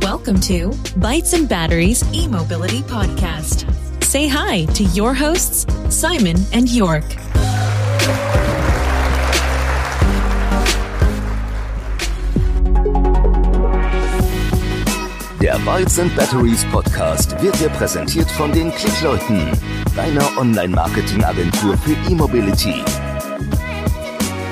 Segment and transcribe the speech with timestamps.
[0.00, 3.70] Welcome to Bytes and Batteries e-mobility podcast.
[4.02, 7.04] Say hi to your hosts, Simon and York.
[15.42, 19.46] Der Bytes and Batteries Podcast wird dir präsentiert von den Klickleuten,
[19.94, 22.82] deiner Online-Marketing-Agentur für E-Mobility.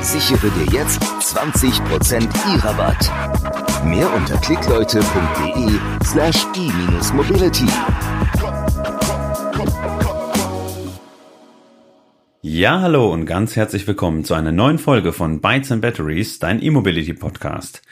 [0.02, 3.69] Sichere dir jetzt 20% E-Rabatt.
[3.84, 7.66] Mehr unter klickleute.de slash e-mobility.
[12.42, 16.62] Ja, hallo und ganz herzlich willkommen zu einer neuen Folge von Bytes and Batteries, dein
[16.62, 17.82] E-Mobility Podcast.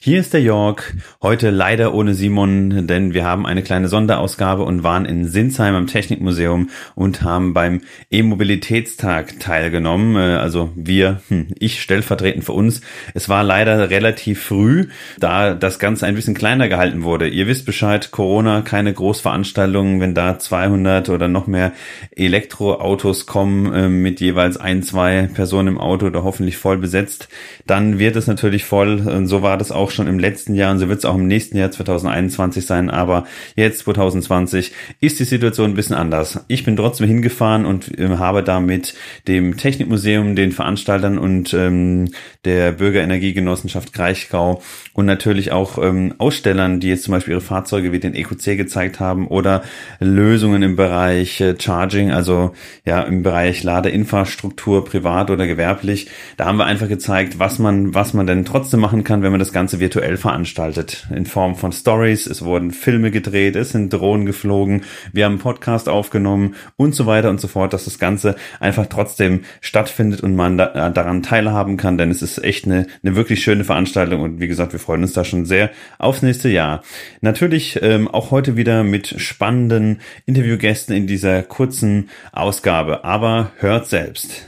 [0.00, 4.84] Hier ist der York, heute leider ohne Simon, denn wir haben eine kleine Sonderausgabe und
[4.84, 10.14] waren in Sinsheim am Technikmuseum und haben beim E-Mobilitätstag teilgenommen.
[10.14, 12.80] Äh, also wir, hm, ich stellvertretend für uns.
[13.12, 14.86] Es war leider relativ früh,
[15.18, 17.26] da das Ganze ein bisschen kleiner gehalten wurde.
[17.26, 21.72] Ihr wisst Bescheid, Corona, keine Großveranstaltungen, wenn da 200 oder noch mehr
[22.14, 27.28] Elektroautos kommen äh, mit jeweils ein, zwei Personen im Auto oder hoffentlich voll besetzt,
[27.66, 29.26] dann wird es natürlich voll.
[29.26, 31.26] So war das auch auch schon im letzten Jahr und so wird es auch im
[31.26, 33.24] nächsten Jahr 2021 sein, aber
[33.56, 36.40] jetzt 2020 ist die Situation ein bisschen anders.
[36.48, 38.94] Ich bin trotzdem hingefahren und äh, habe da mit
[39.26, 42.10] dem Technikmuseum, den Veranstaltern und ähm,
[42.44, 47.98] der Bürgerenergiegenossenschaft Kraichgau und natürlich auch ähm, Ausstellern, die jetzt zum Beispiel ihre Fahrzeuge wie
[47.98, 49.62] den EQC gezeigt haben oder
[50.00, 52.52] Lösungen im Bereich äh, Charging, also
[52.84, 56.10] ja im Bereich Ladeinfrastruktur, privat oder gewerblich.
[56.36, 59.38] Da haben wir einfach gezeigt, was man, was man denn trotzdem machen kann, wenn man
[59.38, 61.06] das Ganze virtuell veranstaltet.
[61.14, 65.40] In Form von Stories, es wurden Filme gedreht, es sind Drohnen geflogen, wir haben einen
[65.40, 70.36] Podcast aufgenommen und so weiter und so fort, dass das Ganze einfach trotzdem stattfindet und
[70.36, 74.40] man da, daran teilhaben kann, denn es ist echt eine, eine wirklich schöne Veranstaltung und
[74.40, 76.82] wie gesagt, wir freuen uns da schon sehr aufs nächste Jahr.
[77.20, 84.46] Natürlich ähm, auch heute wieder mit spannenden Interviewgästen in dieser kurzen Ausgabe, aber hört selbst.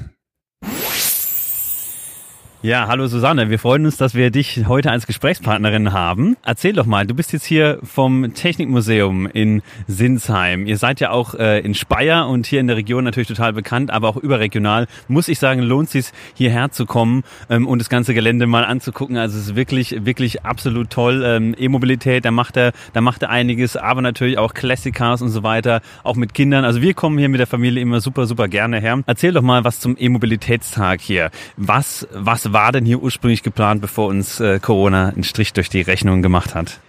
[2.62, 6.36] Ja, hallo Susanne, wir freuen uns, dass wir dich heute als Gesprächspartnerin haben.
[6.44, 10.66] Erzähl doch mal, du bist jetzt hier vom Technikmuseum in Sinsheim.
[10.66, 13.90] Ihr seid ja auch äh, in Speyer und hier in der Region natürlich total bekannt,
[13.90, 14.88] aber auch überregional.
[15.08, 16.04] Muss ich sagen, lohnt es sich
[16.34, 19.16] hierher zu kommen ähm, und das ganze Gelände mal anzugucken.
[19.16, 21.22] Also es ist wirklich, wirklich absolut toll.
[21.24, 25.30] Ähm, E-Mobilität, da macht er, da macht er einiges, aber natürlich auch Classic Cars und
[25.30, 26.66] so weiter, auch mit Kindern.
[26.66, 29.02] Also wir kommen hier mit der Familie immer super, super gerne her.
[29.06, 31.30] Erzähl doch mal was zum E-Mobilitätstag hier.
[31.56, 35.80] Was, was war denn hier ursprünglich geplant, bevor uns äh, Corona einen Strich durch die
[35.80, 36.80] Rechnung gemacht hat?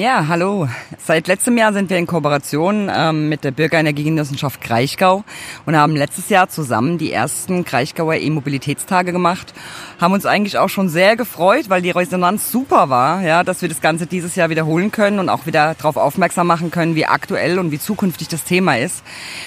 [0.00, 0.66] Ja, hallo.
[0.96, 5.24] Seit letztem Jahr sind wir in Kooperation ähm, mit der Bürgerenergiegenossenschaft Kraichgau
[5.66, 9.52] und haben letztes Jahr zusammen die ersten Kraichgauer E-Mobilitätstage gemacht.
[10.00, 13.68] Haben uns eigentlich auch schon sehr gefreut, weil die Resonanz super war, ja, dass wir
[13.68, 17.58] das Ganze dieses Jahr wiederholen können und auch wieder darauf aufmerksam machen können, wie aktuell
[17.58, 19.02] und wie zukünftig das Thema ist.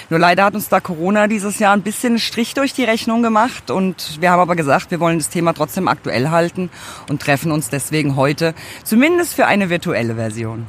[0.08, 3.72] Nur leider hat uns da Corona dieses Jahr ein bisschen Strich durch die Rechnung gemacht
[3.72, 6.70] und wir haben aber gesagt, wir wollen das Thema trotzdem aktuell halten
[7.08, 8.54] und treffen uns deswegen heute
[8.84, 10.43] zumindest für eine virtuelle Version.
[10.44, 10.66] Version.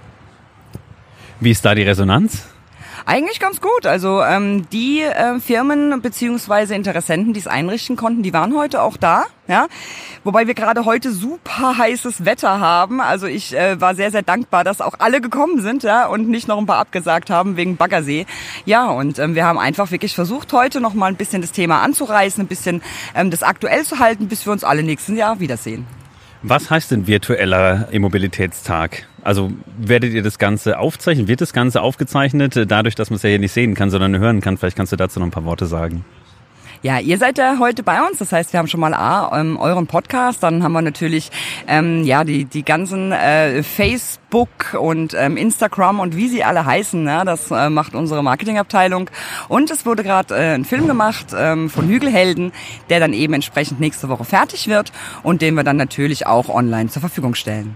[1.41, 2.47] Wie ist da die Resonanz?
[3.05, 3.85] Eigentlich ganz gut.
[3.85, 8.95] Also ähm, die äh, Firmen beziehungsweise Interessenten, die es einrichten konnten, die waren heute auch
[8.95, 9.25] da.
[9.47, 9.67] Ja,
[10.23, 13.01] wobei wir gerade heute super heißes Wetter haben.
[13.01, 16.47] Also ich äh, war sehr sehr dankbar, dass auch alle gekommen sind, ja, und nicht
[16.47, 18.25] noch ein paar abgesagt haben wegen Baggersee.
[18.63, 21.81] Ja, und ähm, wir haben einfach wirklich versucht heute noch mal ein bisschen das Thema
[21.81, 22.81] anzureißen, ein bisschen
[23.13, 25.85] ähm, das aktuell zu halten, bis wir uns alle nächsten Jahr wiedersehen.
[26.41, 29.07] Was heißt denn virtueller E-Mobilitätstag?
[29.25, 31.27] Also werdet ihr das Ganze aufzeichnen?
[31.27, 34.17] Wird das Ganze aufgezeichnet, äh, dadurch, dass man es ja hier nicht sehen kann, sondern
[34.19, 34.55] hören kann?
[34.55, 36.05] Vielleicht kannst du dazu noch ein paar Worte sagen.
[36.83, 38.19] Ja, ihr seid ja heute bei uns.
[38.19, 41.31] Das heißt, wir haben schon mal A, ähm, euren Podcast, dann haben wir natürlich
[41.67, 47.03] ähm, ja die die ganzen äh, Facebook und ähm, Instagram und wie sie alle heißen.
[47.03, 47.23] Ne?
[47.25, 49.09] Das äh, macht unsere Marketingabteilung.
[49.47, 52.51] Und es wurde gerade äh, ein Film gemacht ähm, von Hügelhelden,
[52.91, 54.91] der dann eben entsprechend nächste Woche fertig wird
[55.23, 57.75] und den wir dann natürlich auch online zur Verfügung stellen.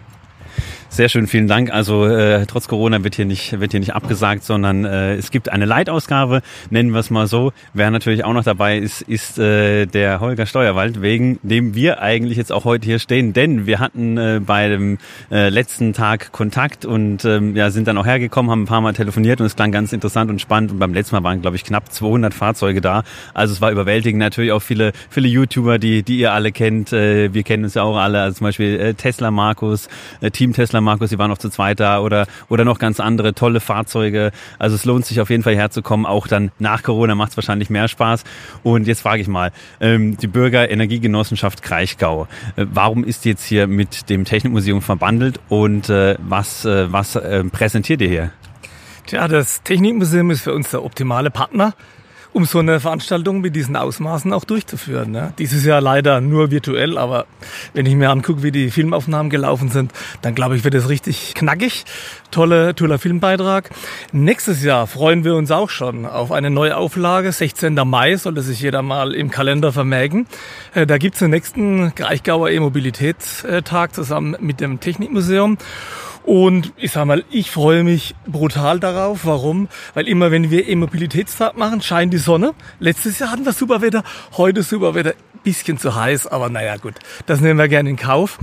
[0.92, 1.72] Sehr schön, vielen Dank.
[1.72, 5.50] Also äh, trotz Corona wird hier nicht wird hier nicht abgesagt, sondern äh, es gibt
[5.50, 6.42] eine Leitausgabe,
[6.72, 7.54] nennen wir es mal so.
[7.74, 12.38] Wer natürlich auch noch dabei ist, ist äh, der Holger Steuerwald, wegen dem wir eigentlich
[12.38, 13.34] jetzt auch heute hier stehen.
[13.34, 14.98] Denn wir hatten äh, bei dem
[15.32, 18.94] äh, letzten Tag Kontakt und ähm, ja, sind dann auch hergekommen, haben ein paar Mal
[18.94, 20.72] telefoniert und es klang ganz interessant und spannend.
[20.72, 23.04] Und beim letzten Mal waren, glaube ich, knapp 200 Fahrzeuge da.
[23.36, 24.20] Also es war überwältigend.
[24.20, 26.92] Natürlich auch viele viele YouTuber, die die ihr alle kennt.
[26.94, 29.88] Äh, wir kennen uns ja auch alle, also zum Beispiel äh, Tesla Markus,
[30.22, 33.00] äh, Team Tesla Tesla, Markus, Sie waren noch zu zweit da oder, oder noch ganz
[33.00, 34.32] andere tolle Fahrzeuge.
[34.58, 36.06] Also es lohnt sich auf jeden Fall herzukommen.
[36.06, 38.24] Auch dann nach Corona macht es wahrscheinlich mehr Spaß.
[38.64, 43.68] Und jetzt frage ich mal, ähm, die Bürger Energiegenossenschaft Kraichgau, äh, warum ist jetzt hier
[43.68, 48.32] mit dem Technikmuseum verbandelt und äh, was, äh, was äh, präsentiert ihr hier?
[49.06, 51.74] Tja, das Technikmuseum ist für uns der optimale Partner
[52.32, 55.12] um so eine Veranstaltung mit diesen Ausmaßen auch durchzuführen.
[55.12, 55.34] Ne?
[55.40, 57.26] Dieses Jahr leider nur virtuell, aber
[57.74, 59.92] wenn ich mir angucke, wie die Filmaufnahmen gelaufen sind,
[60.22, 61.86] dann glaube ich, wird es richtig knackig.
[62.32, 63.72] Tolle, toller Filmbeitrag.
[64.12, 67.32] Nächstes Jahr freuen wir uns auch schon auf eine neue Auflage.
[67.32, 67.74] 16.
[67.74, 70.28] Mai sollte sich jeder mal im Kalender vermerken.
[70.76, 75.58] Äh, da gibt's den nächsten Greichgauer E-Mobilitätstag zusammen mit dem Technikmuseum.
[76.24, 79.26] Und ich sag mal, ich freue mich brutal darauf.
[79.26, 79.68] Warum?
[79.94, 82.54] Weil immer wenn wir E-Mobilitätstag machen, scheint die Sonne.
[82.80, 84.04] Letztes Jahr hatten wir super Wetter,
[84.38, 85.14] heute super Wetter.
[85.42, 86.96] Bisschen zu heiß, aber naja gut,
[87.26, 88.40] das nehmen wir gerne in Kauf.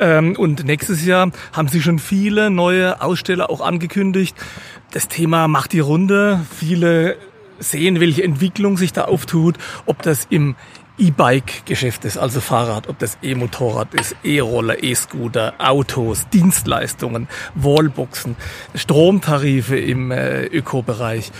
[0.00, 4.36] Ähm, und nächstes Jahr haben sich schon viele neue Aussteller auch angekündigt.
[4.90, 6.40] Das Thema macht die Runde.
[6.58, 7.16] Viele
[7.60, 9.56] sehen, welche Entwicklung sich da auftut,
[9.86, 10.56] ob das im
[11.00, 18.36] E-Bike-Geschäft ist, also Fahrrad, ob das E-Motorrad ist, E-Roller, E-Scooter, Autos, Dienstleistungen, Wallboxen,
[18.74, 21.32] Stromtarife im äh, Ökobereich.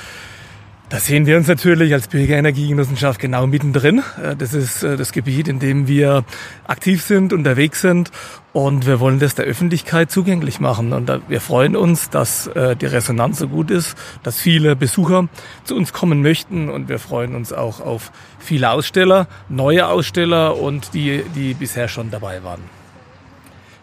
[0.90, 4.02] Da sehen wir uns natürlich als Bürgerenergiegenossenschaft genau mittendrin.
[4.20, 6.25] Äh, das ist äh, das Gebiet, in dem wir
[6.66, 8.10] aktiv sind, unterwegs sind
[8.52, 10.92] und wir wollen das der Öffentlichkeit zugänglich machen.
[10.92, 15.28] Und wir freuen uns, dass äh, die Resonanz so gut ist, dass viele Besucher
[15.62, 18.10] zu uns kommen möchten und wir freuen uns auch auf
[18.40, 22.80] viele Aussteller, neue Aussteller und die, die bisher schon dabei waren.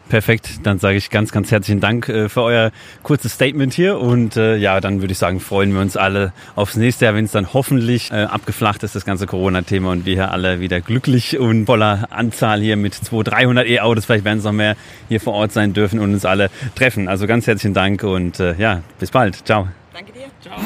[0.10, 2.72] Perfekt, dann sage ich ganz, ganz herzlichen Dank äh, für euer
[3.04, 6.78] kurzes Statement hier und äh, ja, dann würde ich sagen, freuen wir uns alle aufs
[6.78, 10.32] nächste Jahr, wenn es dann hoffentlich äh, abgeflacht ist, das ganze Corona-Thema und wir hier
[10.32, 14.54] alle wieder glücklich und voller Anzahl hier mit 200, 300 E-Autos, vielleicht werden es noch
[14.54, 14.78] mehr,
[15.10, 17.10] hier vor Ort sein dürfen und uns alle treffen.
[17.10, 19.46] Also ganz herzlichen Dank und äh, ja, bis bald.
[19.46, 19.68] Ciao.
[19.94, 20.28] Danke dir.
[20.42, 20.58] Ciao.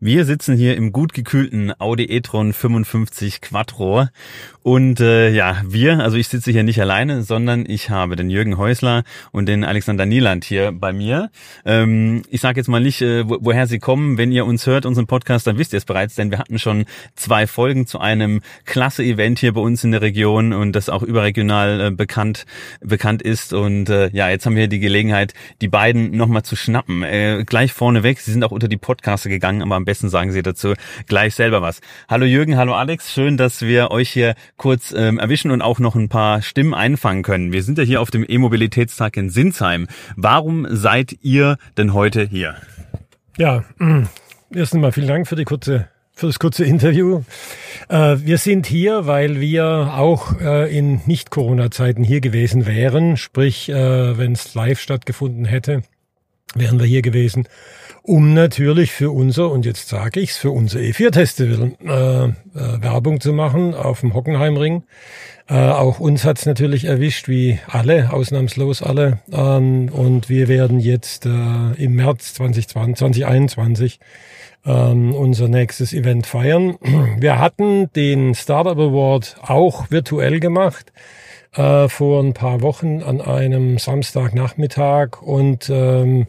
[0.00, 4.06] Wir sitzen hier im gut gekühlten Audi e-tron 55 Quattro
[4.68, 8.58] und äh, ja, wir, also ich sitze hier nicht alleine, sondern ich habe den Jürgen
[8.58, 11.30] Häusler und den Alexander Nieland hier bei mir.
[11.64, 14.18] Ähm, ich sage jetzt mal nicht, äh, wo, woher sie kommen.
[14.18, 16.84] Wenn ihr uns hört, unseren Podcast, dann wisst ihr es bereits, denn wir hatten schon
[17.16, 21.02] zwei Folgen zu einem klasse Event hier bei uns in der Region und das auch
[21.02, 22.44] überregional äh, bekannt
[22.82, 23.54] bekannt ist.
[23.54, 25.32] Und äh, ja, jetzt haben wir die Gelegenheit,
[25.62, 27.02] die beiden nochmal zu schnappen.
[27.04, 30.42] Äh, gleich vorneweg, sie sind auch unter die Podcaster gegangen, aber am besten sagen sie
[30.42, 30.74] dazu
[31.06, 31.80] gleich selber was.
[32.06, 35.94] Hallo Jürgen, hallo Alex, schön, dass wir euch hier kurz ähm, erwischen und auch noch
[35.94, 37.52] ein paar Stimmen einfangen können.
[37.52, 39.86] Wir sind ja hier auf dem E-Mobilitätstag in Sinsheim.
[40.16, 42.56] Warum seid ihr denn heute hier?
[43.38, 43.64] Ja,
[44.54, 45.88] erst einmal vielen Dank für die kurze
[46.18, 47.22] für das kurze Interview.
[47.88, 53.16] Äh, wir sind hier, weil wir auch äh, in Nicht-Corona-Zeiten hier gewesen wären.
[53.16, 55.82] Sprich, äh, wenn es live stattgefunden hätte,
[56.56, 57.46] wären wir hier gewesen,
[58.08, 62.32] um natürlich für unser, und jetzt sage ich's, für unser E4-Festival äh, äh,
[62.82, 64.84] Werbung zu machen auf dem Hockenheimring.
[65.46, 69.20] Äh, auch uns hat's natürlich erwischt, wie alle, ausnahmslos alle.
[69.30, 74.00] Ähm, und wir werden jetzt äh, im März 2020, 2021
[74.64, 76.76] ähm, unser nächstes Event feiern.
[77.18, 80.92] Wir hatten den Startup Award auch virtuell gemacht
[81.54, 86.26] äh, vor ein paar Wochen an einem Samstagnachmittag und ähm,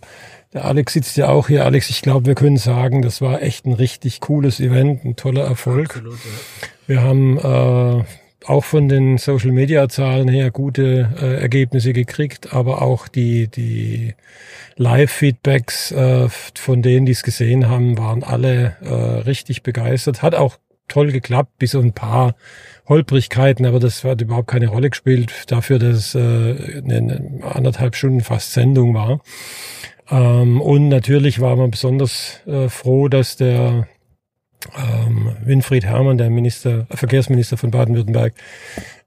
[0.53, 1.65] der Alex sitzt ja auch hier.
[1.65, 5.43] Alex, ich glaube, wir können sagen, das war echt ein richtig cooles Event, ein toller
[5.43, 5.89] Erfolg.
[5.89, 6.67] Absolut, ja.
[6.87, 8.03] Wir haben äh,
[8.45, 14.15] auch von den Social Media Zahlen her gute äh, Ergebnisse gekriegt, aber auch die, die
[14.77, 20.23] Live-Feedbacks äh, von denen, die es gesehen haben, waren alle äh, richtig begeistert.
[20.23, 22.35] Hat auch toll geklappt, bis so ein paar
[22.87, 28.21] Holprigkeiten, aber das hat überhaupt keine Rolle gespielt dafür, dass es äh, eine anderthalb Stunden
[28.21, 29.21] fast Sendung war.
[30.11, 33.87] Ähm, und natürlich war man besonders äh, froh, dass der
[34.77, 38.33] ähm, Winfried Herrmann, der Minister, äh, Verkehrsminister von Baden-Württemberg,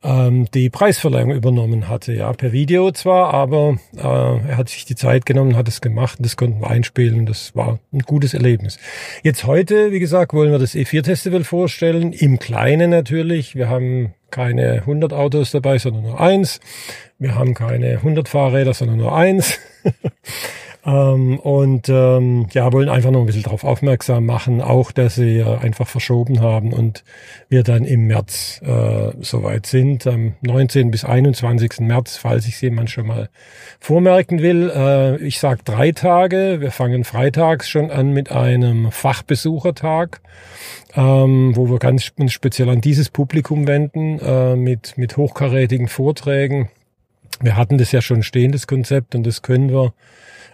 [0.03, 2.13] ähm, die Preisverleihung übernommen hatte.
[2.13, 6.19] Ja, per Video zwar, aber äh, er hat sich die Zeit genommen, hat es gemacht
[6.19, 7.27] und das konnten wir einspielen.
[7.27, 8.79] Das war ein gutes Erlebnis.
[9.23, 12.13] Jetzt heute, wie gesagt, wollen wir das E4-Festival vorstellen.
[12.13, 13.55] Im Kleinen natürlich.
[13.55, 16.61] Wir haben keine 100 Autos dabei, sondern nur eins.
[17.19, 19.59] Wir haben keine 100 Fahrräder, sondern nur eins.
[20.85, 25.39] Ähm, und ähm, ja, wollen einfach noch ein bisschen darauf aufmerksam machen, auch dass sie
[25.39, 27.05] äh, einfach verschoben haben und
[27.49, 30.91] wir dann im März äh, soweit sind, am 19.
[30.91, 31.81] bis 21.
[31.81, 33.29] März, falls ich jemand schon mal
[33.79, 34.73] vormerken will.
[34.75, 36.57] Äh, ich sag drei Tage.
[36.61, 40.21] Wir fangen freitags schon an mit einem Fachbesuchertag.
[40.95, 46.69] Ähm, wo wir ganz speziell an dieses Publikum wenden, äh, mit, mit hochkarätigen Vorträgen
[47.43, 49.93] wir hatten das ja schon stehen, das Konzept, und das können wir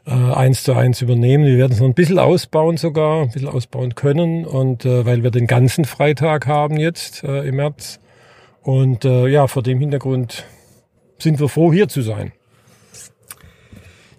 [0.07, 1.45] äh, eins zu eins übernehmen.
[1.45, 4.45] Wir werden es noch ein bisschen ausbauen sogar, ein bisschen ausbauen können.
[4.45, 8.01] Und äh, weil wir den ganzen Freitag haben jetzt äh, im März.
[8.63, 10.45] Und äh, ja, vor dem Hintergrund
[11.19, 12.33] sind wir froh, hier zu sein.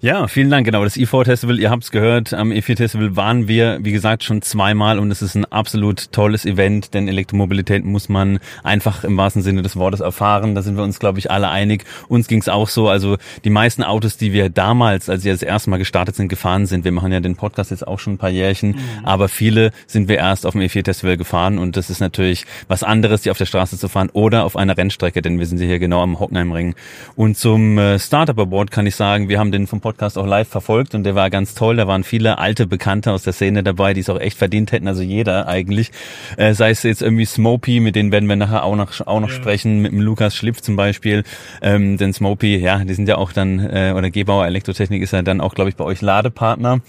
[0.01, 0.65] Ja, vielen Dank.
[0.65, 4.23] Genau, das E4 Festival, ihr habt es gehört, am E4 Festival waren wir, wie gesagt,
[4.23, 9.17] schon zweimal und es ist ein absolut tolles Event, denn Elektromobilität muss man einfach im
[9.17, 10.55] wahrsten Sinne des Wortes erfahren.
[10.55, 11.83] Da sind wir uns, glaube ich, alle einig.
[12.07, 12.87] Uns ging es auch so.
[12.87, 16.65] Also die meisten Autos, die wir damals, als wir das erste Mal gestartet sind, gefahren
[16.65, 19.03] sind, wir machen ja den Podcast jetzt auch schon ein paar Jährchen, mhm.
[19.03, 22.83] aber viele sind wir erst auf dem E4 Festival gefahren und das ist natürlich was
[22.83, 25.77] anderes, die auf der Straße zu fahren oder auf einer Rennstrecke, denn wir sind hier
[25.77, 26.75] genau am Hockenheimring.
[27.17, 30.47] Und zum äh, Startup Award kann ich sagen, wir haben den vom Podcast auch live
[30.47, 31.77] verfolgt und der war ganz toll.
[31.77, 34.87] Da waren viele alte Bekannte aus der Szene dabei, die es auch echt verdient hätten,
[34.87, 35.91] also jeder eigentlich.
[36.37, 39.29] Äh, sei es jetzt irgendwie Smopy, mit denen werden wir nachher auch noch, auch noch
[39.29, 39.35] ja.
[39.35, 41.23] sprechen, mit dem Lukas Schliff zum Beispiel.
[41.61, 45.21] Ähm, denn Smopy, ja, die sind ja auch dann, äh, oder Gebauer Elektrotechnik ist ja
[45.21, 46.81] dann auch, glaube ich, bei euch Ladepartner.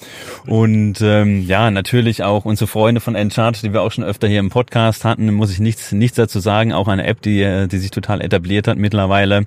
[0.46, 4.40] Und ähm, ja, natürlich auch unsere Freunde von Enchart, die wir auch schon öfter hier
[4.40, 6.72] im Podcast hatten, muss ich nichts, nichts dazu sagen.
[6.72, 9.44] Auch eine App, die, äh, die sich total etabliert hat mittlerweile.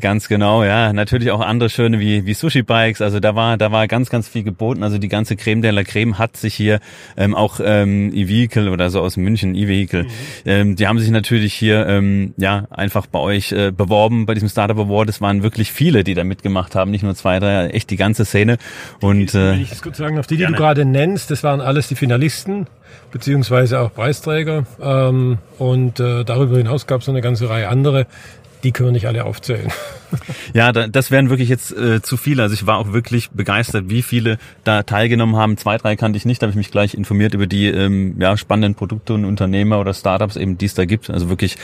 [0.00, 0.92] Ganz genau, ja.
[0.92, 3.00] Natürlich auch andere schöne wie, wie Sushi Bikes.
[3.00, 4.82] Also da war, da war ganz, ganz viel geboten.
[4.82, 6.80] Also die ganze Creme de la Creme hat sich hier
[7.16, 10.08] ähm, auch ähm, E-Vehicle oder so aus München, E-Vehicle, mhm.
[10.44, 14.48] ähm, die haben sich natürlich hier ähm, ja einfach bei euch äh, beworben bei diesem
[14.48, 15.08] Startup Award.
[15.08, 18.24] Es waren wirklich viele, die da mitgemacht haben, nicht nur zwei, drei, echt die ganze
[18.24, 18.58] Szene.
[19.00, 20.56] Und äh, wenn ich das kurz sagen auf die, die gerne.
[20.56, 22.66] du gerade nennst, das waren alles die Finalisten
[23.10, 24.66] beziehungsweise auch Preisträger.
[24.80, 28.06] Ähm, und äh, darüber hinaus gab es noch eine ganze Reihe andere,
[28.64, 29.70] die können wir nicht alle aufzählen.
[30.52, 32.42] Ja, das wären wirklich jetzt äh, zu viele.
[32.42, 35.56] Also ich war auch wirklich begeistert, wie viele da teilgenommen haben.
[35.56, 38.36] Zwei, drei kannte ich nicht, da habe ich mich gleich informiert über die ähm, ja,
[38.36, 41.10] spannenden Produkte und Unternehmer oder Startups eben, die es da gibt.
[41.10, 41.56] Also wirklich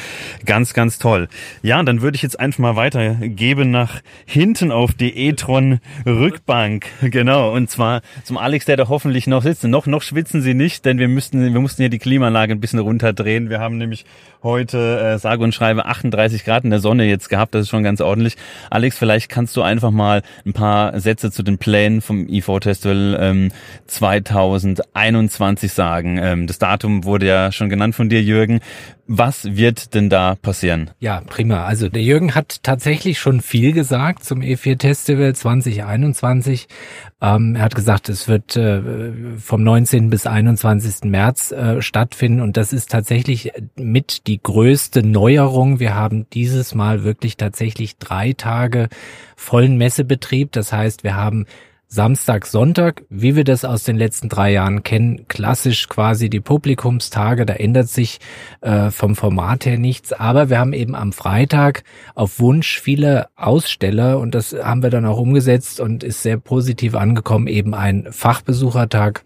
[0.45, 1.29] ganz, ganz toll.
[1.63, 6.87] Ja, dann würde ich jetzt einfach mal weitergeben nach hinten auf die e-tron Rückbank.
[7.01, 7.53] Genau.
[7.55, 9.65] Und zwar zum Alex, der da hoffentlich noch sitzt.
[9.65, 12.79] Noch, noch schwitzen sie nicht, denn wir müssten, wir mussten hier die Klimaanlage ein bisschen
[12.79, 13.51] runterdrehen.
[13.51, 14.05] Wir haben nämlich
[14.43, 17.55] heute äh, sage und schreibe 38 Grad in der Sonne jetzt gehabt.
[17.55, 18.37] Das ist schon ganz ordentlich.
[18.71, 23.19] Alex, vielleicht kannst du einfach mal ein paar Sätze zu den Plänen vom E4 Festival
[23.21, 23.53] ähm,
[23.87, 26.19] 2021 sagen.
[26.19, 28.61] Ähm, das Datum wurde ja schon genannt von dir, Jürgen.
[29.13, 30.93] Was wird denn da passieren?
[31.01, 31.65] Ja, prima.
[31.65, 36.69] Also der Jürgen hat tatsächlich schon viel gesagt zum E4 Festival 2021.
[37.21, 38.81] Ähm, er hat gesagt, es wird äh,
[39.37, 40.11] vom 19.
[40.11, 41.11] bis 21.
[41.11, 45.81] März äh, stattfinden und das ist tatsächlich mit die größte Neuerung.
[45.81, 48.89] Wir haben dieses Mal wirklich tatsächlich drei Tage
[49.35, 50.53] vollen Messebetrieb.
[50.53, 51.47] Das heißt, wir haben
[51.93, 57.45] Samstag, Sonntag, wie wir das aus den letzten drei Jahren kennen, klassisch quasi die Publikumstage,
[57.45, 58.21] da ändert sich
[58.61, 61.83] äh, vom Format her nichts, aber wir haben eben am Freitag
[62.15, 66.95] auf Wunsch viele Aussteller und das haben wir dann auch umgesetzt und ist sehr positiv
[66.95, 69.25] angekommen, eben ein Fachbesuchertag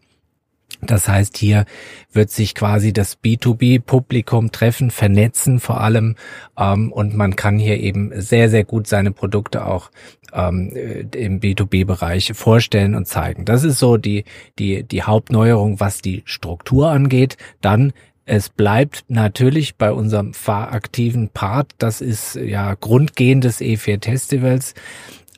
[0.91, 1.65] das heißt, hier
[2.13, 6.17] wird sich quasi das B2B-Publikum treffen, vernetzen vor allem
[6.59, 9.91] ähm, und man kann hier eben sehr, sehr gut seine Produkte auch
[10.33, 10.71] ähm,
[11.15, 13.45] im B2B-Bereich vorstellen und zeigen.
[13.45, 14.25] Das ist so die,
[14.59, 17.37] die, die Hauptneuerung, was die Struktur angeht.
[17.61, 17.93] Dann
[18.27, 24.75] es bleibt natürlich bei unserem fahraktiven Part, das ist ja Grundgehen des E4 Festivals,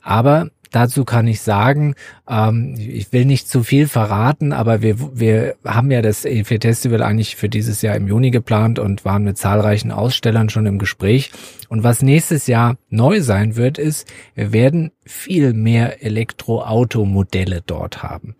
[0.03, 1.95] aber Dazu kann ich sagen,
[2.29, 7.03] ähm, ich will nicht zu viel verraten, aber wir, wir haben ja das E4 Festival
[7.03, 11.31] eigentlich für dieses Jahr im Juni geplant und waren mit zahlreichen Ausstellern schon im Gespräch.
[11.69, 18.37] Und was nächstes Jahr neu sein wird, ist, wir werden viel mehr Elektroautomodelle dort haben.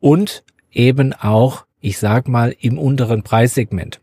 [0.00, 4.00] Und eben auch, ich sag mal, im unteren Preissegment.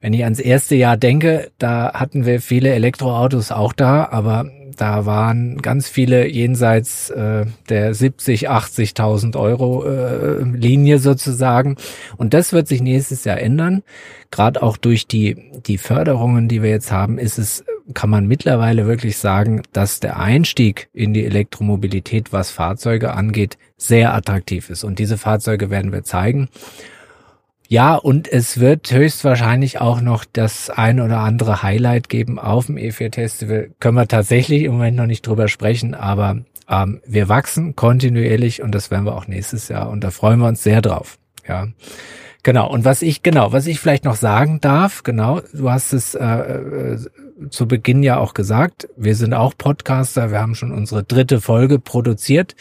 [0.00, 4.50] Wenn ich ans erste Jahr denke, da hatten wir viele Elektroautos auch da, aber
[4.82, 11.76] da waren ganz viele jenseits äh, der 70, 80.000 Euro äh, Linie sozusagen.
[12.16, 13.84] Und das wird sich nächstes Jahr ändern.
[14.32, 18.88] Gerade auch durch die, die Förderungen, die wir jetzt haben, ist es, kann man mittlerweile
[18.88, 24.82] wirklich sagen, dass der Einstieg in die Elektromobilität, was Fahrzeuge angeht, sehr attraktiv ist.
[24.82, 26.48] Und diese Fahrzeuge werden wir zeigen.
[27.72, 32.76] Ja, und es wird höchstwahrscheinlich auch noch das ein oder andere Highlight geben auf dem
[32.76, 33.70] E4 Festival.
[33.80, 38.74] Können wir tatsächlich im Moment noch nicht drüber sprechen, aber ähm, wir wachsen kontinuierlich und
[38.74, 41.16] das werden wir auch nächstes Jahr und da freuen wir uns sehr drauf.
[41.48, 41.68] Ja.
[42.42, 42.70] Genau.
[42.70, 46.26] Und was ich, genau, was ich vielleicht noch sagen darf, genau, du hast es äh,
[46.26, 46.98] äh,
[47.48, 51.78] zu Beginn ja auch gesagt, wir sind auch Podcaster, wir haben schon unsere dritte Folge
[51.78, 52.54] produziert.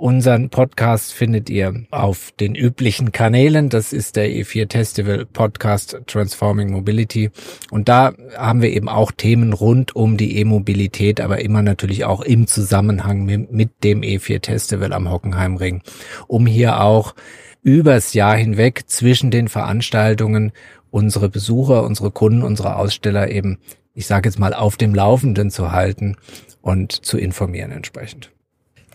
[0.00, 3.68] Unseren Podcast findet ihr auf den üblichen Kanälen.
[3.68, 7.32] Das ist der E4 Festival Podcast Transforming Mobility.
[7.72, 12.20] Und da haben wir eben auch Themen rund um die E-Mobilität, aber immer natürlich auch
[12.20, 15.82] im Zusammenhang mit dem E4 Festival am Hockenheimring,
[16.28, 17.16] um hier auch
[17.64, 20.52] übers Jahr hinweg zwischen den Veranstaltungen
[20.92, 23.58] unsere Besucher, unsere Kunden, unsere Aussteller eben,
[23.94, 26.14] ich sage jetzt mal, auf dem Laufenden zu halten
[26.62, 28.30] und zu informieren entsprechend.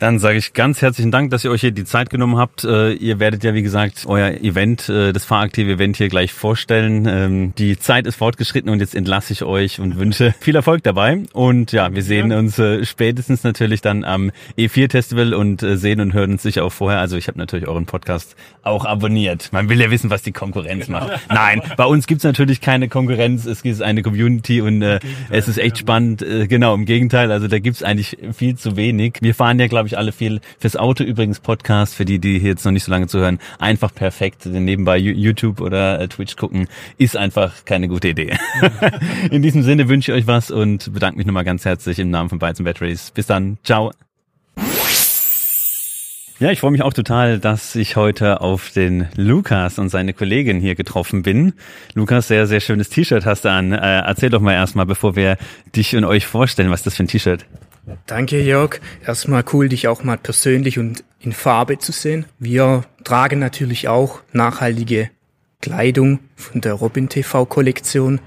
[0.03, 2.65] Dann sage ich ganz herzlichen Dank, dass ihr euch hier die Zeit genommen habt.
[2.65, 7.05] Äh, ihr werdet ja, wie gesagt, euer Event, äh, das fahraktive Event hier gleich vorstellen.
[7.07, 11.24] Ähm, die Zeit ist fortgeschritten und jetzt entlasse ich euch und wünsche viel Erfolg dabei.
[11.31, 16.33] Und ja, wir sehen uns äh, spätestens natürlich dann am E4-Festival und sehen und hören
[16.33, 17.00] uns sicher auch vorher.
[17.00, 19.53] Also ich habe natürlich euren Podcast auch abonniert.
[19.53, 21.17] Man will ja wissen, was die Konkurrenz macht.
[21.29, 23.45] Nein, bei uns gibt's natürlich keine Konkurrenz.
[23.45, 26.25] Es gibt eine Community und äh, es ist echt spannend.
[26.50, 27.31] Genau, im Gegenteil.
[27.31, 29.19] Also da gibt's eigentlich viel zu wenig.
[29.22, 32.50] Wir fahren ja, glaube ich, alle viel fürs Auto übrigens Podcast, für die, die hier
[32.50, 34.45] jetzt noch nicht so lange zuhören, einfach perfekt.
[34.45, 38.38] Nebenbei YouTube oder äh, Twitch gucken, ist einfach keine gute Idee.
[39.31, 42.29] In diesem Sinne wünsche ich euch was und bedanke mich nochmal ganz herzlich im Namen
[42.29, 43.12] von Bytes Batteries.
[43.12, 43.57] Bis dann.
[43.63, 43.91] Ciao.
[46.39, 50.59] Ja, ich freue mich auch total, dass ich heute auf den Lukas und seine Kollegin
[50.59, 51.53] hier getroffen bin.
[51.93, 53.71] Lukas, sehr, sehr schönes T-Shirt hast du an.
[53.71, 55.38] Äh, erzähl doch mal erstmal, bevor wir
[55.75, 57.45] dich und euch vorstellen, was das für ein T-Shirt?
[58.05, 58.79] Danke, Jörg.
[59.05, 62.25] Erstmal cool, dich auch mal persönlich und in Farbe zu sehen.
[62.39, 65.09] Wir tragen natürlich auch nachhaltige
[65.61, 68.19] Kleidung von der Robin TV Kollektion.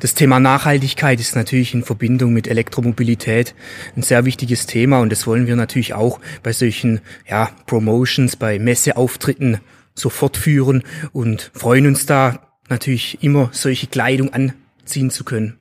[0.00, 3.54] Das Thema Nachhaltigkeit ist natürlich in Verbindung mit Elektromobilität
[3.96, 8.58] ein sehr wichtiges Thema und das wollen wir natürlich auch bei solchen ja, Promotions, bei
[8.58, 9.58] Messeauftritten
[9.94, 15.58] so fortführen und freuen uns da natürlich immer solche Kleidung anziehen zu können.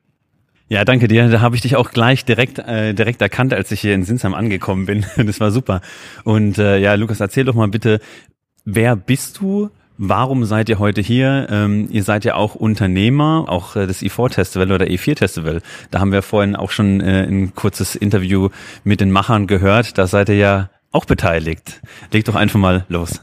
[0.70, 1.30] Ja, danke dir.
[1.30, 4.34] Da habe ich dich auch gleich direkt äh, direkt erkannt, als ich hier in Sinsheim
[4.34, 5.06] angekommen bin.
[5.16, 5.82] Das war super.
[6.24, 8.00] Und äh, ja, Lukas, erzähl doch mal bitte,
[8.66, 9.70] wer bist du?
[9.98, 11.48] Warum seid ihr heute hier?
[11.50, 15.62] Ähm, ihr seid ja auch Unternehmer, auch äh, des E4-Festival oder E4-Festival.
[15.90, 18.50] Da haben wir vorhin auch schon äh, ein kurzes Interview
[18.84, 19.98] mit den Machern gehört.
[19.98, 21.82] Da seid ihr ja auch beteiligt.
[22.12, 23.22] Leg doch einfach mal los.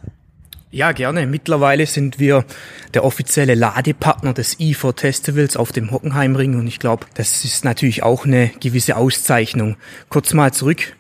[0.75, 1.29] Ja, gerne.
[1.29, 2.45] Mittlerweile sind wir
[2.95, 8.03] der offizielle Ladepartner des IFOR Festivals auf dem Hockenheimring und ich glaube, das ist natürlich
[8.03, 9.77] auch eine gewisse Auszeichnung.
[10.09, 10.97] Kurz mal zurück.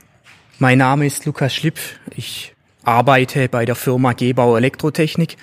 [0.60, 1.80] Mein Name ist Lukas Schlipp.
[2.14, 5.36] Ich arbeite bei der Firma Gebauer Elektrotechnik.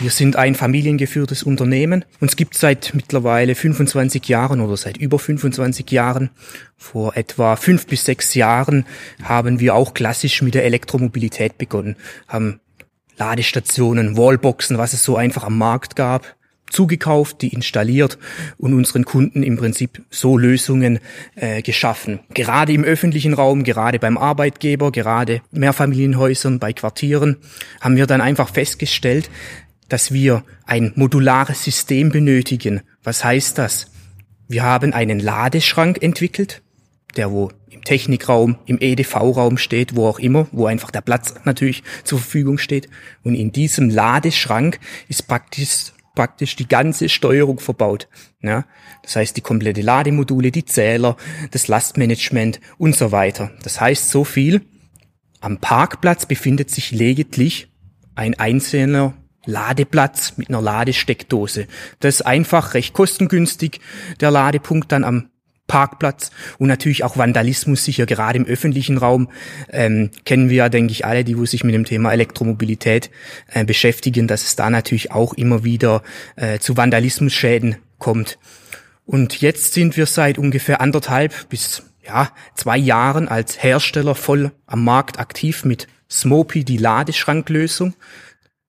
[0.00, 2.04] Wir sind ein familiengeführtes Unternehmen.
[2.18, 6.30] Uns gibt seit mittlerweile 25 Jahren oder seit über 25 Jahren.
[6.76, 8.84] Vor etwa fünf bis sechs Jahren
[9.22, 11.94] haben wir auch klassisch mit der Elektromobilität begonnen,
[12.26, 12.58] haben
[13.16, 16.36] Ladestationen, Wallboxen, was es so einfach am Markt gab,
[16.70, 18.18] zugekauft, die installiert
[18.58, 20.98] und unseren Kunden im Prinzip so Lösungen
[21.36, 22.20] äh, geschaffen.
[22.34, 27.36] Gerade im öffentlichen Raum, gerade beim Arbeitgeber, gerade Mehrfamilienhäusern, bei Quartieren
[27.80, 29.30] haben wir dann einfach festgestellt,
[29.88, 32.82] dass wir ein modulares System benötigen.
[33.04, 33.90] Was heißt das?
[34.48, 36.62] Wir haben einen Ladeschrank entwickelt,
[37.16, 41.82] der wo im Technikraum, im EDV-Raum steht, wo auch immer, wo einfach der Platz natürlich
[42.04, 42.88] zur Verfügung steht.
[43.24, 48.08] Und in diesem Ladeschrank ist praktisch praktisch die ganze Steuerung verbaut.
[48.42, 48.64] Ja,
[49.02, 51.16] das heißt die komplette Lademodule, die Zähler,
[51.52, 53.52] das Lastmanagement und so weiter.
[53.62, 54.62] Das heißt so viel.
[55.40, 57.70] Am Parkplatz befindet sich lediglich
[58.16, 61.68] ein einzelner Ladeplatz mit einer Ladesteckdose.
[62.00, 63.80] Das ist einfach recht kostengünstig.
[64.20, 65.28] Der Ladepunkt dann am
[65.66, 69.28] Parkplatz und natürlich auch Vandalismus sicher, gerade im öffentlichen Raum
[69.70, 73.10] ähm, kennen wir ja, denke ich, alle, die wo sich mit dem Thema Elektromobilität
[73.52, 76.02] äh, beschäftigen, dass es da natürlich auch immer wieder
[76.36, 78.38] äh, zu Vandalismusschäden kommt.
[79.04, 84.84] Und jetzt sind wir seit ungefähr anderthalb bis ja, zwei Jahren als Hersteller voll am
[84.84, 87.94] Markt aktiv mit Smopy, die Ladeschranklösung.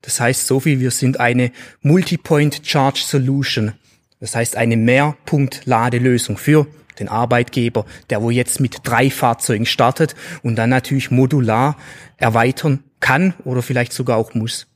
[0.02, 3.74] Das heißt so viel, wir sind eine Multipoint Charge Solution.
[4.20, 6.68] Das heißt eine Mehrpunkt-Ladelösung für
[7.00, 11.78] den Arbeitgeber, der wo jetzt mit drei Fahrzeugen startet und dann natürlich modular
[12.18, 14.68] erweitern kann oder vielleicht sogar auch muss.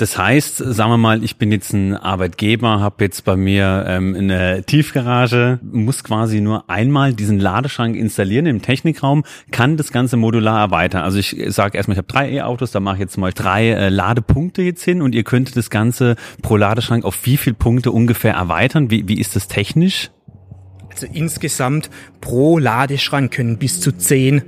[0.00, 4.16] Das heißt, sagen wir mal, ich bin jetzt ein Arbeitgeber, habe jetzt bei mir ähm,
[4.16, 10.58] eine Tiefgarage, muss quasi nur einmal diesen Ladeschrank installieren im Technikraum, kann das Ganze modular
[10.58, 11.02] erweitern.
[11.02, 13.88] Also ich sage erstmal, ich habe drei E-Autos, da mache ich jetzt mal drei äh,
[13.90, 18.32] Ladepunkte jetzt hin und ihr könntet das Ganze pro Ladeschrank auf wie viel Punkte ungefähr
[18.32, 18.90] erweitern?
[18.90, 20.10] Wie, wie ist das technisch?
[21.00, 21.88] Also insgesamt
[22.20, 24.42] pro Ladeschrank können bis zu zehn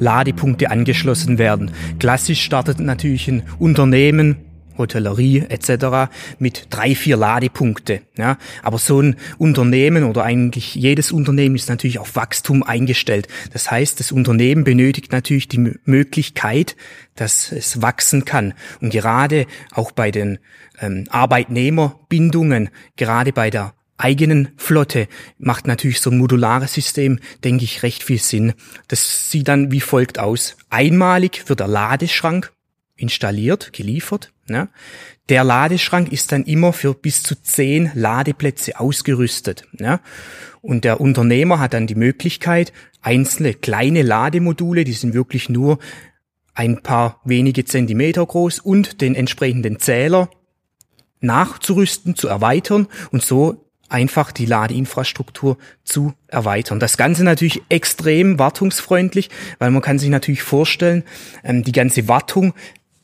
[0.00, 1.70] Ladepunkte angeschlossen werden.
[2.00, 4.38] Klassisch startet natürlich ein Unternehmen
[4.78, 6.10] Hotellerie etc.
[6.40, 8.00] mit drei, vier Ladepunkte.
[8.16, 8.36] Ja.
[8.64, 13.28] Aber so ein Unternehmen oder eigentlich jedes Unternehmen ist natürlich auf Wachstum eingestellt.
[13.52, 16.74] Das heißt, das Unternehmen benötigt natürlich die Möglichkeit,
[17.14, 18.54] dass es wachsen kann.
[18.80, 20.40] Und gerade auch bei den
[20.80, 27.82] ähm, Arbeitnehmerbindungen, gerade bei der eigenen Flotte macht natürlich so ein modulares System, denke ich,
[27.82, 28.54] recht viel Sinn.
[28.88, 30.56] Das sieht dann wie folgt aus.
[30.70, 32.52] Einmalig wird der Ladeschrank
[32.96, 34.32] installiert, geliefert.
[34.46, 34.68] Ne?
[35.28, 39.64] Der Ladeschrank ist dann immer für bis zu zehn Ladeplätze ausgerüstet.
[39.72, 40.00] Ne?
[40.60, 45.78] Und der Unternehmer hat dann die Möglichkeit, einzelne kleine Lademodule, die sind wirklich nur
[46.54, 50.28] ein paar wenige Zentimeter groß und den entsprechenden Zähler
[51.20, 53.61] nachzurüsten, zu erweitern und so
[53.92, 56.80] einfach die Ladeinfrastruktur zu erweitern.
[56.80, 61.04] Das Ganze natürlich extrem wartungsfreundlich, weil man kann sich natürlich vorstellen,
[61.44, 62.54] ähm, die ganze Wartung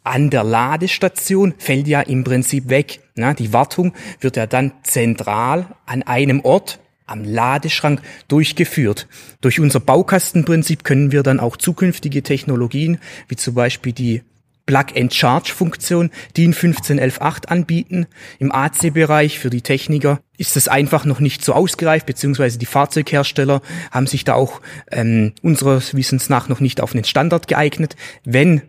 [0.02, 3.00] an der Ladestation fällt ja im Prinzip weg.
[3.38, 9.06] Die Wartung wird ja dann zentral an einem Ort am Ladeschrank durchgeführt.
[9.40, 12.98] Durch unser Baukastenprinzip können wir dann auch zukünftige Technologien,
[13.28, 14.22] wie zum Beispiel die
[14.68, 18.06] Plug-and-Charge-Funktion DIN 15118 anbieten.
[18.38, 23.62] Im AC-Bereich für die Techniker ist es einfach noch nicht so ausgereift, beziehungsweise die Fahrzeughersteller
[23.90, 24.60] haben sich da auch
[24.92, 27.96] ähm, unseres Wissens nach noch nicht auf einen Standard geeignet.
[28.24, 28.60] Wenn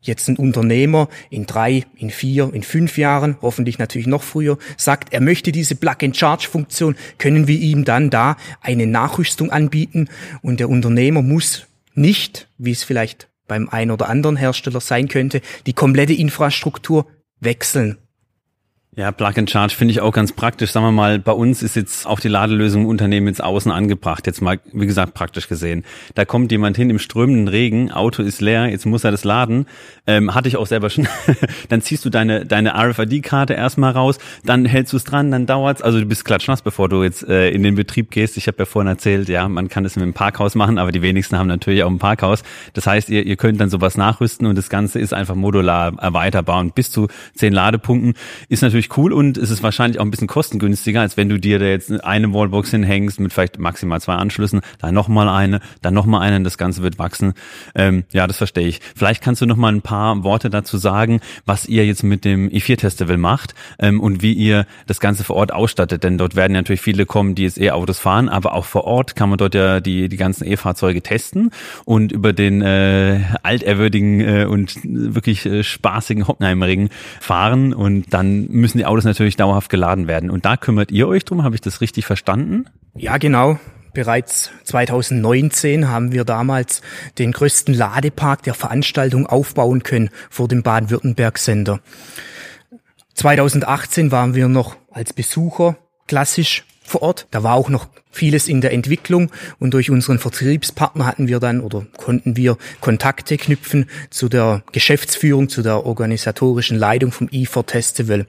[0.00, 5.12] jetzt ein Unternehmer in drei, in vier, in fünf Jahren, hoffentlich natürlich noch früher, sagt,
[5.12, 10.08] er möchte diese Plug-and-Charge-Funktion, können wir ihm dann da eine Nachrüstung anbieten
[10.42, 15.40] und der Unternehmer muss nicht, wie es vielleicht beim ein oder anderen Hersteller sein könnte,
[15.66, 17.06] die komplette Infrastruktur
[17.40, 17.98] wechseln.
[18.98, 20.72] Ja, Plug and Charge finde ich auch ganz praktisch.
[20.72, 24.26] Sagen wir mal, bei uns ist jetzt auch die Ladelösung im Unternehmen jetzt außen angebracht.
[24.26, 25.84] Jetzt mal, wie gesagt, praktisch gesehen.
[26.16, 29.66] Da kommt jemand hin im strömenden Regen, Auto ist leer, jetzt muss er das laden.
[30.08, 31.06] Ähm, hatte ich auch selber schon.
[31.68, 35.80] dann ziehst du deine, deine RFID-Karte erstmal raus, dann hältst du es dran, dann dauert's.
[35.80, 38.36] Also du bist klatschnass, bevor du jetzt äh, in den Betrieb gehst.
[38.36, 41.02] Ich habe ja vorhin erzählt, ja, man kann es mit dem Parkhaus machen, aber die
[41.02, 42.42] wenigsten haben natürlich auch ein Parkhaus.
[42.72, 46.58] Das heißt, ihr, ihr könnt dann sowas nachrüsten und das Ganze ist einfach modular erweiterbar.
[46.58, 47.06] Und bis zu
[47.36, 48.14] zehn Ladepunkten
[48.48, 51.38] ist natürlich natürlich cool und es ist wahrscheinlich auch ein bisschen kostengünstiger, als wenn du
[51.38, 55.94] dir da jetzt eine Wallbox hinhängst mit vielleicht maximal zwei Anschlüssen, dann nochmal eine, dann
[55.94, 57.34] nochmal eine, das Ganze wird wachsen.
[57.74, 58.80] Ähm, ja, das verstehe ich.
[58.96, 62.48] Vielleicht kannst du noch mal ein paar Worte dazu sagen, was ihr jetzt mit dem
[62.48, 66.60] E4-Festival macht ähm, und wie ihr das Ganze vor Ort ausstattet, denn dort werden ja
[66.60, 69.80] natürlich viele kommen, die jetzt E-Autos fahren, aber auch vor Ort kann man dort ja
[69.80, 71.50] die, die ganzen E-Fahrzeuge testen
[71.84, 78.67] und über den äh, alterwürdigen äh, und wirklich äh, spaßigen Hockenheimring fahren und dann müssen
[78.68, 80.28] müssen die Autos natürlich dauerhaft geladen werden.
[80.28, 82.66] Und da kümmert ihr euch drum, habe ich das richtig verstanden?
[82.94, 83.58] Ja, genau.
[83.94, 86.82] Bereits 2019 haben wir damals
[87.16, 91.80] den größten Ladepark der Veranstaltung aufbauen können vor dem Baden-Württemberg-Sender.
[93.14, 97.26] 2018 waren wir noch als Besucher klassisch vor Ort.
[97.30, 101.60] Da war auch noch vieles in der Entwicklung und durch unseren Vertriebspartner hatten wir dann
[101.60, 108.26] oder konnten wir Kontakte knüpfen zu der Geschäftsführung, zu der organisatorischen Leitung vom E4 Festival.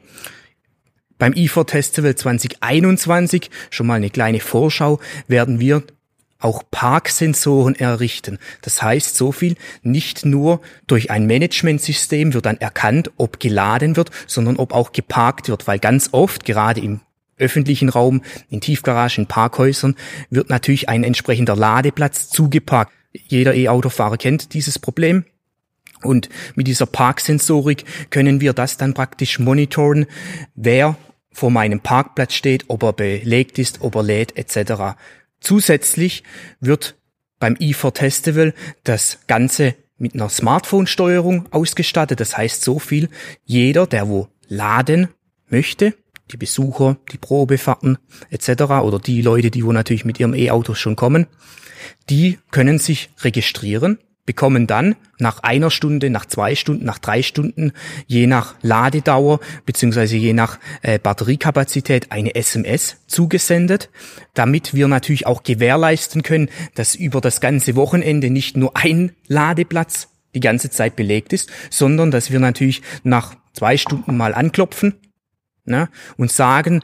[1.18, 5.84] Beim E4 Festival 2021, schon mal eine kleine Vorschau, werden wir
[6.40, 8.40] auch Parksensoren errichten.
[8.62, 14.12] Das heißt so viel, nicht nur durch ein Managementsystem wird dann erkannt, ob geladen wird,
[14.26, 17.02] sondern ob auch geparkt wird, weil ganz oft, gerade im
[17.40, 19.96] öffentlichen Raum, in Tiefgaragen, Parkhäusern,
[20.30, 22.92] wird natürlich ein entsprechender Ladeplatz zugeparkt.
[23.14, 25.26] Jeder E-Autofahrer kennt dieses Problem.
[26.02, 30.06] Und mit dieser Parksensorik können wir das dann praktisch monitoren,
[30.56, 30.96] wer
[31.32, 34.98] vor meinem Parkplatz steht, ob er belegt ist, ob er lädt etc.
[35.40, 36.24] Zusätzlich
[36.60, 36.96] wird
[37.40, 42.20] beim E4 Festival das Ganze mit einer Smartphone-Steuerung ausgestattet.
[42.20, 43.10] Das heißt so viel,
[43.46, 45.10] jeder, der wo laden
[45.50, 45.94] möchte,
[46.32, 47.98] die Besucher, die Probefahrten
[48.30, 48.50] etc.
[48.84, 51.28] oder die Leute, die wo natürlich mit ihrem E-Auto schon kommen,
[52.10, 57.72] die können sich registrieren bekommen dann nach einer Stunde, nach zwei Stunden, nach drei Stunden,
[58.06, 63.90] je nach Ladedauer beziehungsweise je nach äh, Batteriekapazität eine SMS zugesendet,
[64.36, 70.10] damit wir natürlich auch gewährleisten können, dass über das ganze Wochenende nicht nur ein Ladeplatz
[70.36, 74.94] die ganze Zeit belegt ist, sondern dass wir natürlich nach zwei Stunden mal anklopfen
[75.70, 76.82] ne, und sagen,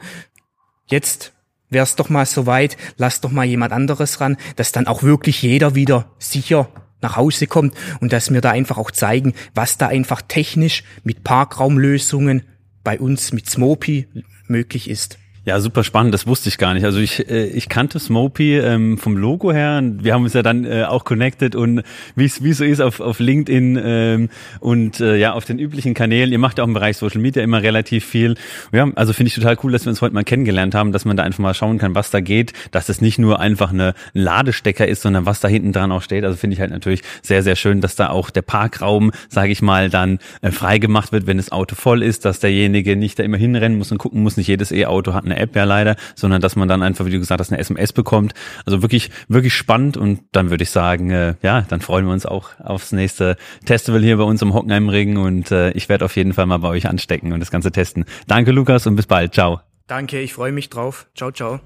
[0.86, 1.32] jetzt
[1.68, 5.74] wär's doch mal soweit, lass doch mal jemand anderes ran, dass dann auch wirklich jeder
[5.74, 6.68] wieder sicher
[7.02, 11.24] nach Hause kommt und dass wir da einfach auch zeigen, was da einfach technisch mit
[11.24, 12.42] Parkraumlösungen
[12.84, 14.08] bei uns mit Smopi
[14.46, 15.18] möglich ist.
[15.46, 16.84] Ja, super spannend, das wusste ich gar nicht.
[16.84, 19.80] Also ich, äh, ich kannte Smopy ähm, vom Logo her.
[19.80, 21.82] Wir haben uns ja dann äh, auch connected und
[22.16, 24.28] wie es so ist auf, auf LinkedIn ähm,
[24.58, 26.32] und äh, ja auf den üblichen Kanälen.
[26.32, 28.34] Ihr macht ja auch im Bereich Social Media immer relativ viel.
[28.72, 31.16] Ja, also finde ich total cool, dass wir uns heute mal kennengelernt haben, dass man
[31.16, 34.22] da einfach mal schauen kann, was da geht, dass es nicht nur einfach eine, ein
[34.22, 36.24] Ladestecker ist, sondern was da hinten dran auch steht.
[36.24, 39.62] Also finde ich halt natürlich sehr, sehr schön, dass da auch der Parkraum, sage ich
[39.62, 43.22] mal, dann äh, frei gemacht wird, wenn das Auto voll ist, dass derjenige nicht da
[43.22, 44.36] immer hinrennen muss und gucken muss.
[44.36, 47.10] Nicht jedes E-Auto hat eine eine App ja leider, sondern dass man dann einfach, wie
[47.10, 48.34] du gesagt hast, eine SMS bekommt.
[48.64, 52.26] Also wirklich, wirklich spannend und dann würde ich sagen, äh, ja, dann freuen wir uns
[52.26, 56.32] auch aufs nächste Festival hier bei uns im Hockenheimring und äh, ich werde auf jeden
[56.32, 58.04] Fall mal bei euch anstecken und das Ganze testen.
[58.26, 59.34] Danke Lukas und bis bald.
[59.34, 59.60] Ciao.
[59.86, 61.06] Danke, ich freue mich drauf.
[61.14, 61.60] Ciao, ciao.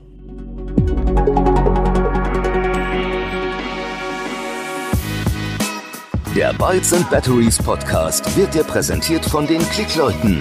[6.36, 10.40] Der Bytes and Batteries Podcast wird dir präsentiert von den Klickleuten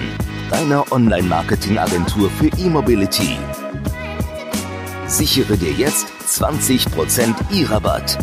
[0.50, 3.38] deiner Online-Marketing-Agentur für E-Mobility.
[5.06, 8.18] Sichere dir jetzt 20% E-Rabatt.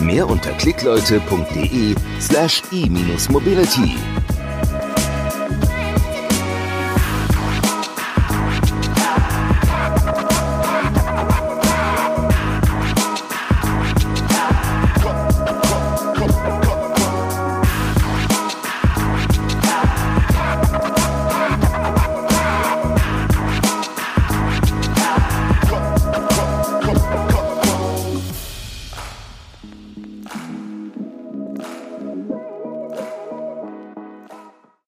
[0.00, 3.96] Mehr unter klickleute.de slash e-mobility.